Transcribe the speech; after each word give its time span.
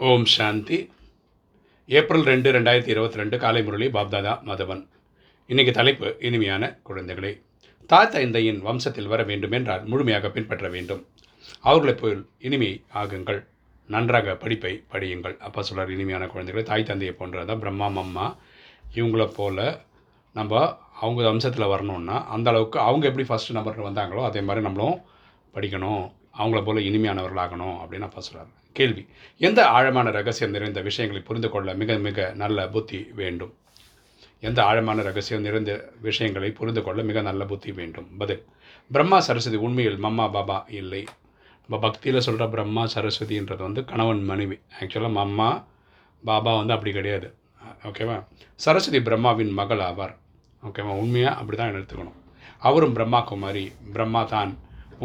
ஓம் 0.00 0.24
சாந்தி. 0.24 0.90
April 1.86 2.22
ரெண்டு 2.22 2.52
ரெண்டாயிரத்தி 2.52 2.88
இருபத்தி 2.88 3.16
ரெண்டு 3.16 3.38
காலை 3.38 3.62
முரளி 3.62 3.86
பாப்தாதா 3.86 4.32
மதவன். 4.48 4.86
இன்னைக்கு 5.46 5.72
தலைப்பு 5.72 6.16
இனிமையான 6.20 6.78
குழந்தைகளே. 6.88 7.42
தாய் 7.86 8.08
தந்தையின் 8.08 8.66
வம்சத்தில் 8.66 9.06
வர 9.06 9.22
வேண்டும் 9.22 9.52
என்றால் 9.52 9.84
முழுமையாக 9.84 10.30
பின்பற்ற 10.30 10.68
வேண்டும். 10.68 11.06
அவர்களைப் 11.60 12.00
போல் 12.00 12.28
இனிமை 12.38 12.84
ஆகுங்கள். 12.94 13.44
நன்றாக 13.86 14.36
படிப்பை 14.36 14.84
படியுங்கள். 14.92 15.36
அப்பா 15.36 15.62
சொல்கிறார் 15.62 15.92
இனிமையான 15.92 16.26
குழந்தைகளை 16.26 16.68
தாய் 16.68 16.82
தந்தையை 16.82 17.16
போன்றதான் 17.18 17.58
பிரம்மா 17.58 17.88
மம்மா. 17.88 18.36
இவங்கள 18.94 19.32
போல் 19.34 19.78
நம்ம 20.32 20.78
அவங்க 21.00 21.22
வம்சத்தில் 21.22 21.72
வரணுன்னா 21.74 22.24
அந்த 22.24 22.50
அளவுக்கு 22.50 22.78
அவங்க 22.78 23.06
எப்படி 23.06 23.28
ஃபஸ்ட்டு 23.28 23.52
நம்பர் 23.52 23.82
வந்தாங்களோ 23.82 24.24
அதே 24.24 24.40
மாதிரி 24.40 24.64
நம்மளும் 24.64 25.00
படிக்கணும். 25.54 26.12
அவங்கள 26.38 26.60
போல 26.64 26.80
இனிமையானவர்களாகணும் 26.88 27.76
அப்படின்னு 27.82 28.08
அப்பா 28.08 28.20
சொல்கிறார் 28.20 28.50
கேள்வி 28.72 29.02
எந்த 29.38 29.60
ஆழமான 29.76 30.10
ரகசியம் 30.10 30.52
நிறைந்த 30.56 30.80
விஷயங்களை 30.88 31.22
புரிந்து 31.28 31.48
கொள்ள 31.50 31.74
மிக 31.74 31.96
மிக 32.06 32.32
நல்ல 32.42 32.68
புத்தி 32.74 32.98
வேண்டும்? 33.20 33.52
எந்த 34.40 34.60
ஆழமான 34.64 35.02
ரகசியம் 35.02 35.42
நிறைந்த 35.42 35.72
விஷயங்களை 36.00 36.50
புரிந்து 36.58 36.82
கொள்ள 36.82 37.02
மிக 37.02 37.20
நல்ல 37.20 37.44
புத்தி 37.44 37.72
வேண்டும்? 37.72 38.08
பதில் 38.18 38.44
பிரம்மா 38.92 39.18
சரஸ்வதி 39.20 39.58
உண்மையில் 39.66 39.98
மம்மா 40.04 40.26
பாபா 40.32 40.58
இல்லை. 40.80 41.02
நம்ம 41.62 41.78
பக்தியில் 41.88 42.24
சொல்கிற 42.26 42.44
பிரம்மா 42.48 42.84
சரஸ்வதின்றது 42.94 43.62
வந்து 43.68 43.84
கணவன் 43.84 44.22
மனைவி. 44.24 44.58
ஆக்சுவலாக 44.80 45.16
மம்மா 45.18 45.48
பாபா 46.24 46.52
வந்து 46.56 46.72
அப்படி 46.72 46.92
கிடையாது. 46.92 47.28
ஓகேவா 47.88 48.16
சரஸ்வதி 48.54 49.00
பிரம்மாவின் 49.10 49.52
மகள் 49.60 49.78
ஆவார். 49.78 50.14
ஓகேவா 50.62 50.94
உண்மையாக 51.02 51.36
அப்படி 51.40 51.58
தான் 51.58 51.74
எடுத்துக்கணும். 51.74 52.16
அவரும் 52.58 52.92
பிரம்மா 52.92 53.20
குமாரி 53.20 53.72
பிரம்மா 53.92 54.22
தான். 54.36 54.52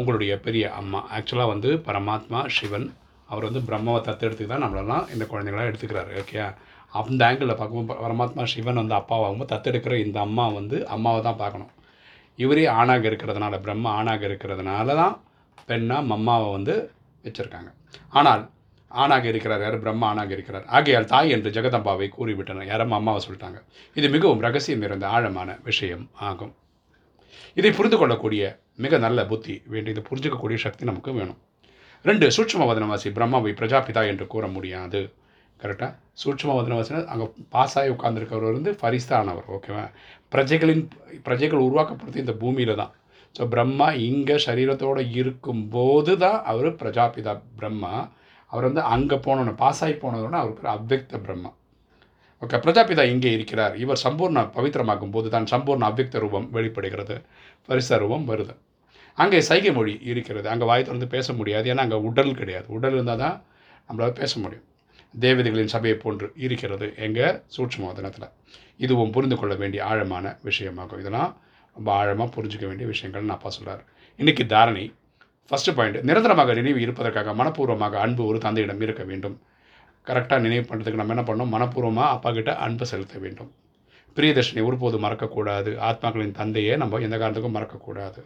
உங்களுடைய 0.00 0.32
பெரிய 0.46 0.64
அம்மா. 0.80 1.00
ஆக்சுவலாக 1.16 1.52
வந்து 1.54 1.70
பரமாத்மா 1.88 2.40
சிவன் 2.58 2.86
அவர் 3.32 3.46
வந்து 3.48 3.60
பிரம்மாவை 3.68 4.00
தத்தெடுத்து 4.08 4.44
தான் 4.52 4.64
நம்மளெல்லாம் 4.64 5.04
இந்த 5.14 5.24
குழந்தைங்களாம் 5.32 5.70
எடுத்துக்கிறாரு 5.70 6.12
ஓகே 6.22 6.38
அந்த 7.00 7.20
ஆங்கிளில் 7.28 7.58
பார்க்கும்போது 7.60 8.00
பரமாத்மா 8.02 8.42
சிவன் 8.52 8.80
வந்து 8.80 8.96
அப்பாவாகும்போது 8.98 9.52
தத்தெடுக்கிற 9.52 9.94
இந்த 10.06 10.18
அம்மா 10.26 10.44
வந்து 10.58 10.76
அம்மாவை 10.96 11.20
தான் 11.28 11.40
பார்க்கணும். 11.42 11.70
இவரே 12.38 12.64
ஆணாக 12.80 13.08
இருக்கிறதுனால 13.10 13.58
பிரம்மா 13.64 13.90
ஆணாக 14.00 14.22
இருக்கிறதுனால 14.28 14.94
தான் 15.00 15.14
பெண்ணாக 15.68 16.08
மம்மாவை 16.10 16.48
வந்து 16.56 16.74
வச்சுருக்காங்க. 17.24 17.70
ஆனால் 18.18 18.42
ஆணாக 18.90 19.24
இருக்கிறார் 19.32 19.62
யார்? 19.64 19.76
பிரம்மா 19.84 20.06
ஆணாக 20.12 20.32
இருக்கிறார். 20.36 20.66
ஆகையால் 20.76 21.10
தாய் 21.12 21.32
என்று 21.36 21.50
ஜெகதம்பாவை 21.56 22.08
கூறிவிட்டனர் 22.16 22.70
யாரும் 22.72 22.98
அம்மாவை 22.98 23.20
சொல்லிட்டாங்க. 23.26 23.58
இது 23.96 24.08
மிகவும் 24.16 24.44
ரகசியம் 24.46 24.84
இருந்த 24.88 25.06
ஆழமான 25.08 25.58
விஷயம் 25.70 26.04
ஆகும். 26.28 26.52
இதை 27.58 27.70
புரிந்து 27.78 27.98
கொள்ளக்கூடிய 28.00 28.42
மிக 28.84 28.98
நல்ல 29.06 29.20
புத்தி 29.32 29.54
வேண்டிய 29.72 29.94
இதை 29.94 30.04
புரிஞ்சுக்கக்கூடிய 30.08 30.58
சக்தி 30.64 30.84
நமக்கு 30.90 31.12
வேணும். 31.18 31.40
ரெண்டு 32.04 32.26
சூட்சும 32.36 32.66
வதனவாசி 32.70 33.10
பிரம்மாவை 33.18 33.52
பிரஜாபிதா 33.60 34.02
என்று 34.12 34.26
கூற 34.32 34.46
முடியாது. 34.56 35.00
கரெக்டாக 35.60 35.92
சூட்சும 36.22 36.54
வதனவாசினா 36.58 37.00
அங்கே 37.14 37.26
பாஸாகி 37.54 37.90
உட்கார்ந்துருக்கவர் 37.94 38.56
வந்து 38.58 38.72
ஃபரிஸ்தானவர் 38.80 39.46
ஓகேவா 39.56 39.84
பிரஜைகளின் 40.34 40.82
பிரஜைகள் 41.26 41.64
உருவாக்கப்படுத்தி 41.68 42.24
இந்த 42.24 42.34
பூமியில் 42.42 42.78
தான். 42.82 42.92
ஸோ 43.34 43.42
பிரம்மா 43.54 43.88
இங்கே 44.08 44.36
சரீரத்தோடு 44.46 45.02
இருக்கும்போது 45.20 46.12
தான் 46.24 46.38
அவர் 46.52 46.68
பிரஜாபிதா 46.82 47.34
பிரம்மா. 47.60 47.94
அவர் 48.50 48.68
வந்து 48.68 48.82
அங்கே 48.94 49.16
போனோன்னு 49.26 49.54
பாஸாகி 49.62 49.96
போனதோட 50.02 50.36
அவர் 50.42 50.58
பேர் 50.58 50.74
அவ்வக்த 50.76 51.20
பிரம்மா. 51.26 51.50
ஓகே 52.44 52.58
பிரஜாபிதா 52.64 53.04
இங்கே 53.14 53.30
இருக்கிறார். 53.36 53.74
இவர் 53.82 54.00
சம்பூர்ண 54.04 54.40
பவித்திரமாக்கும் 54.56 55.12
போது 55.16 55.28
தான் 55.34 55.46
சம்பூர்ண 55.52 55.84
அவ்வக்த 55.90 56.20
ரூபம் 56.24 56.46
வெளிப்படுகிறது. 56.56 57.16
பரிச 57.68 57.98
ரூபம் 58.02 58.24
வருது. 58.30 58.54
அங்கே 59.18 59.38
சைகை 59.48 59.70
மொழி 59.76 59.92
இருக்கிறது. 60.12 60.46
அங்கே 60.52 60.66
வாய் 60.70 60.86
திறந்து 60.88 61.06
பேச 61.14 61.26
முடியாது. 61.40 61.66
ஏன்னா 61.72 61.84
அங்கே 61.86 61.98
உடல் 62.08 62.32
கிடையாது. 62.40 62.66
உடல் 62.76 62.94
இருந்தால் 62.96 63.22
தான் 63.24 63.36
நம்மளால் 63.88 64.18
பேச 64.20 64.32
முடியும். 64.44 64.66
தேவதைகளின் 65.24 65.72
சபையை 65.74 65.96
போன்று 66.04 66.26
இருக்கிறது 66.44 66.86
எங்கள் 67.06 67.36
சூட்சமோதனத்தில் 67.56 68.28
இதுவும் 68.84 69.12
புரிந்து 69.16 69.36
கொள்ள 69.40 69.54
வேண்டிய 69.62 69.80
ஆழமான 69.90 70.26
விஷயமாகும். 70.48 71.00
இதெல்லாம் 71.02 71.30
ரொம்ப 71.76 71.88
ஆழமாக 72.00 72.28
புரிஞ்சிக்க 72.36 72.64
வேண்டிய 72.70 72.86
விஷயங்கள்னு 72.92 73.28
நான் 73.30 73.38
அப்பா 73.38 73.52
சொல்கிறார் 73.56 73.82
இன்றைக்கி 74.18 74.44
தாரணை 74.54 74.84
ஃபஸ்ட்டு 75.50 75.74
பாயிண்ட் 75.78 75.98
நிரந்தரமாக 76.08 76.54
நினைவு 76.60 76.80
இருப்பதற்காக 76.86 77.32
மனப்பூர்வமாக 77.40 77.96
அன்பு 78.04 78.22
ஒரு 78.30 78.38
தந்தையிடம் 78.46 78.84
இருக்க 78.86 79.02
வேண்டும். 79.12 79.36
கரெக்டாக 80.06 80.40
நினைவு 80.40 80.74
பண்ணுறதுக்கு 80.74 80.94
நம்ம 80.94 81.14
என்ன 81.14 81.34
பண்ணோம் 81.34 81.48
மனப்பூர்வமாக 81.48 82.08
அப்பா 82.08 82.32
கிட்ட 82.32 82.56
அன்பு 82.56 82.86
செலுத்த 82.86 83.18
வேண்டும். 83.18 83.52
பிரியதர்ஷினி 84.16 84.64
ஒருபோது 84.64 84.98
மறக்கக்கூடாது. 84.98 85.70
ஆத்மாக்களின் 85.88 86.30
தந்தையை 86.30 86.76
நம்ம 86.76 86.98
எந்த 86.98 87.16
காரணத்துக்கும் 87.16 87.58
மறக்கக்கூடாது. 87.58 88.22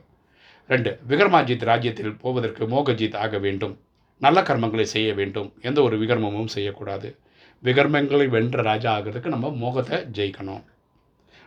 ரெண்டு 0.68 0.98
விகர்மாஜித் 1.08 1.64
ராஜ்யத்தில் 1.64 2.16
போவதற்கு 2.16 2.68
மோகஜித் 2.68 3.16
ஆக 3.16 3.38
வேண்டும். 3.38 3.80
நல்ல 4.18 4.40
கர்மங்களை 4.40 4.82
செய்ய 4.82 5.14
வேண்டும். 5.14 5.52
எந்த 5.62 5.82
ஒரு 5.82 5.98
விகர்மமும் 5.98 6.46
செய்யக்கூடாது. 6.46 7.18
விகர்மங்களை 7.64 8.28
வென்ற 8.28 8.62
ராஜா 8.62 8.98
ஆகிறதுக்கு 8.98 9.26
நம்ம 9.26 9.50
மோகத்தை 9.50 9.98
ஜெயிக்கணும். 9.98 10.64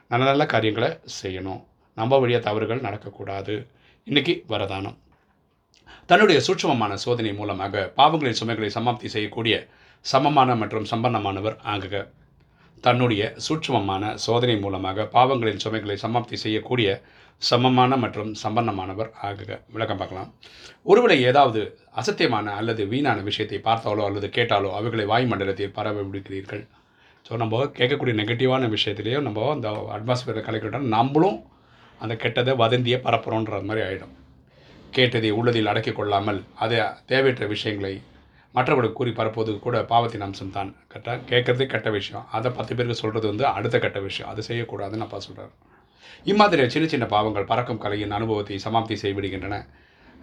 நல்ல 0.07 0.25
நல்ல 0.25 0.45
காரியங்களை 0.45 0.99
செய்யணும். 1.23 1.63
நம்ம 1.95 2.17
வழியாக 2.17 2.43
தவறுகள் 2.43 2.81
நடக்கக்கூடாது. 2.81 3.67
இன்றைக்கி 4.05 4.43
வரதானம். 4.49 4.97
தன்னுடைய 6.05 6.41
சூட்சமமான 6.47 6.93
சோதனை 6.93 7.33
மூலமாக 7.33 7.93
பாவங்களின் 7.97 8.39
சுமைகளை 8.41 8.69
சமாப்தி 8.73 9.05
செய்யக்கூடிய 9.05 9.67
சமமான 10.05 10.55
மற்றும் 10.61 10.89
சம்பன்னமானவர் 10.91 11.57
ஆகுக. 11.73 11.95
தன்னுடைய 12.83 13.23
சூட்சமமான 13.45 14.03
சோதனை 14.25 14.55
மூலமாக 14.59 15.05
பாவங்களின் 15.15 15.63
சுமைகளை 15.63 15.97
சமாப்தி 16.03 16.37
செய்யக்கூடிய 16.43 16.89
சமமான 17.41 17.97
மற்றும் 18.03 18.31
சம்பன்னமானவர் 18.43 19.11
ஆகுக. 19.29 19.51
விளக்கம் 19.73 19.99
பார்க்கலாம். 20.01 20.29
ஒருவேளை 20.91 21.17
ஏதாவது 21.31 21.61
அசத்தியமான 22.01 22.55
அல்லது 22.59 22.81
வீணான 22.93 23.19
விஷயத்தை 23.29 23.59
பார்த்தாலோ 23.69 24.03
அல்லது 24.09 24.27
கேட்டாலோ 24.37 24.71
அவைகளை 24.79 25.05
வாயுமண்டலத்தில் 25.11 25.75
பரவ 25.77 26.03
விடுக்கிறீர்கள் 26.07 26.63
ஸோ 27.25 27.37
நம்ம 27.41 27.63
கேட்கக்கூடிய 27.79 28.13
நெகட்டிவான 28.19 28.67
விஷயத்திலேயோ 28.75 29.19
நம்ம 29.27 29.49
அந்த 29.55 29.69
அட்மாஸ்பியரை 29.95 30.43
கலைக்கிட்டோம் 30.45 30.91
நம்மளும் 30.95 31.37
அந்த 32.01 32.13
கெட்டதை 32.23 32.53
வதந்தியை 32.55 32.97
பரப்புகிறோன்ற 33.05 33.59
மாதிரி 33.63 33.81
ஆகிடும் 33.87 34.15
கேட்டதை 34.93 35.29
உள்ளதில் 35.31 35.69
அடக்கிக் 35.71 35.99
கொள்ளாமல் 35.99 36.39
அதை 36.63 36.79
தேவையற்ற 37.05 37.45
விஷயங்களை 37.47 37.93
மற்றவர்களுக்கு 38.55 38.97
கூறி 38.99 39.11
பரப்புவது 39.19 39.51
கூட 39.65 39.77
பாவத்தின் 39.91 40.25
அம்சம் 40.27 40.55
தான் 40.55 40.71
கரெக்டாக 40.91 41.19
கேட்குறதே 41.31 41.65
கெட்ட 41.73 41.89
விஷயம். 41.97 42.23
அதை 42.37 42.49
பத்து 42.57 42.75
பேருக்கு 42.77 43.01
சொல்கிறது 43.01 43.27
வந்து 43.31 43.45
அடுத்த 43.57 43.75
கெட்ட 43.83 43.99
விஷயம். 44.07 44.29
அதை 44.31 44.43
செய்யக்கூடாதுன்னு 44.49 45.05
அப்பா 45.07 45.19
சொல்கிறார் 45.27 45.53
இம்மாதிரி 46.31 46.63
சின்ன 46.73 46.87
சின்ன 46.93 47.05
பாவங்கள் 47.13 47.49
பறக்கும் 47.51 47.81
கலையின் 47.83 48.15
அனுபவத்தை 48.17 48.57
சமாப்தி 48.65 48.95
செய்விடுகின்றன. 49.03 49.57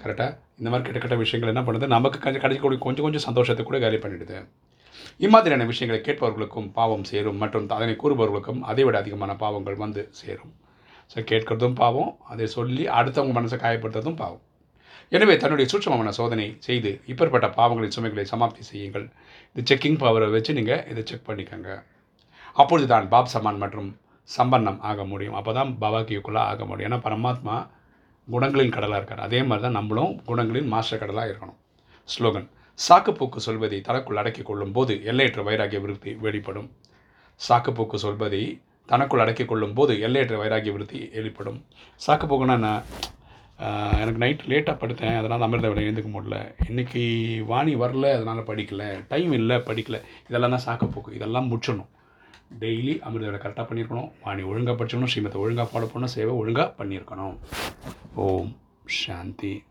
கரெக்டாக 0.03 0.31
இந்த 0.61 0.69
மாதிரி 0.71 0.87
கெட்ட 0.87 1.01
கெட்ட 1.05 1.17
விஷயங்கள் 1.23 1.53
என்ன 1.53 1.63
பண்ணுது? 1.67 1.87
நமக்கு 1.95 2.19
கொஞ்சம் 2.25 2.43
கிடைக்கக்கூடிய 2.45 2.79
கொஞ்சம் 2.87 3.07
கொஞ்சம் 3.07 3.25
சந்தோஷத்தை 3.29 3.65
கூட 3.69 3.79
காலி 3.85 3.99
பண்ணிடுது. 4.05 4.39
இம்மாதிரியான 5.27 5.67
விஷயங்களை 5.71 6.01
கேட்பவர்களுக்கும் 6.07 6.69
பாவம் 6.79 7.05
சேரும். 7.11 7.39
மற்றும் 7.43 7.67
அதனை 7.79 7.95
கூறுபவர்களுக்கும் 8.03 8.61
அதை 8.71 8.85
விட 8.89 8.97
அதிகமான 9.03 9.33
பாவங்கள் 9.43 9.83
வந்து 9.85 10.03
சேரும். 10.21 10.53
ஸோ 11.13 11.19
கேட்கறதும் 11.31 11.77
பாவம் 11.83 12.11
அதை 12.33 12.47
சொல்லி 12.57 12.85
அடுத்தவங்க 12.99 13.35
மனசை 13.39 13.59
காயப்படுத்துறதும் 13.65 14.21
பாவம். 14.23 14.43
எனவே 15.17 15.35
தன்னுடைய 15.43 15.67
சூட்சமமான 15.73 16.13
சோதனை 16.19 16.47
செய்து 16.67 16.91
இப்பேற்பட்ட 17.13 17.49
பாவங்களின் 17.59 17.95
சுமைகளை 17.97 18.25
சமாப்தி 18.33 18.63
செய்யுங்கள். 18.71 19.07
இந்த 19.51 19.63
செக்கிங் 19.71 19.99
பவரை 20.03 20.29
வச்சு 20.35 20.53
நீங்கள் 20.59 20.85
இதை 20.93 21.03
செக் 21.11 21.27
பண்ணிக்கோங்க. 21.29 21.71
அப்பொழுது 22.61 22.89
தான் 22.93 23.09
பாப் 23.15 23.33
சமான் 23.35 23.63
மற்றும் 23.65 23.91
சம்பன்னம் 24.37 24.79
ஆக 24.91 25.05
முடியும். 25.13 25.37
அப்போ 25.41 25.53
தான் 25.59 25.71
பவாக்கியுக்குள்ளே 25.83 26.43
ஆக 26.53 26.65
முடியும். 26.71 26.89
ஏன்னா 26.91 27.01
பரமாத்மா 27.09 27.57
குணங்களின் 28.29 28.75
கடலாக 28.77 29.01
இருக்கார். 29.01 29.25
அதே 29.27 29.41
மாதிரி 29.49 29.65
தான் 29.67 29.79
நம்மளும் 29.79 30.15
குணங்களின் 30.31 30.71
மாஸ்டர் 30.73 31.03
கடலாக 31.03 31.31
இருக்கணும். 31.33 31.59
ஸ்லோகன் 32.15 32.49
சாக்குப்போக்கு 32.79 33.39
சொல்வதை 33.47 33.79
தனக்குள் 33.87 34.21
அடக்கிக் 34.23 34.49
கொள்ளும் 34.49 34.75
போது 34.77 34.95
எல்லையற்ற 35.11 35.43
வைராகிய 35.49 35.79
விருத்தி 35.85 36.11
வெளிப்படும். 36.25 36.69
சாக்குப்போக்கு 37.41 37.99
சொல்வதை 38.05 38.43
தனக்குள் 38.89 39.23
அடக்கிக் 39.23 39.51
கொள்ளும் 39.51 39.75
போது 39.79 39.95
எல்லையற்ற 40.07 40.37
வைராகிய 40.43 40.73
விருத்தி 40.77 41.01
வெளிப்படும். 41.17 41.59
சாக்குப்போக்குன்னா 42.07 42.57
நான் 42.67 42.85
எனக்கு 44.01 44.23
நைட் 44.25 44.43
லேட்டாக 44.49 44.77
படுத்தேன். 44.81 45.19
அதனால் 45.19 45.41
அமிர்த 45.41 45.69
விட 45.69 45.81
எழுந்துக்க 45.81 46.11
முடியல. 46.17 46.37
இன்றைக்கி 46.71 47.03
வாணி 47.45 47.75
வரல 47.75 48.13
அதனால் 48.15 48.49
படிக்கல. 48.51 49.05
டைம் 49.09 49.33
இல்லை 49.33 49.57
படிக்கல. 49.57 50.01
இதெல்லாம் 50.29 50.55
தான் 50.57 50.67
சாக்கப்போக்கு 50.67 51.15
இதெல்லாம் 51.15 51.49
முடிச்சிடணும். 51.51 51.91
டெய்லி 52.61 52.99
அமிர்த 52.99 53.31
விட 53.31 53.39
கரெக்டாக 53.45 53.67
பண்ணியிருக்கணும். 53.71 54.11
வாணி 54.25 54.43
ஒழுங்காக 54.43 54.85
படிச்சிடணும் 54.85 55.13
ஸ்ரீமத்தை 55.15 55.41
ஒழுங்காக 55.45 55.69
ஃபாலோ 55.73 55.89
பண்ணணும். 55.95 56.15
சேவை 56.17 56.35
ஒழுங்காக 56.35 56.85
பண்ணியிருக்கணும். 56.85 57.37
ஓம் 58.15 58.57
சாந்தி. 58.85 59.63